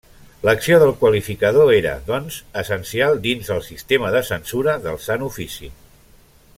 [0.47, 5.75] L'acció del qualificador era, doncs, essencial dins el sistema de censura del Sant Ofici.